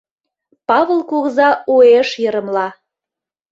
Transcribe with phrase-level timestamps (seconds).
[0.67, 2.67] —Павыл кугыза уэш йырымла.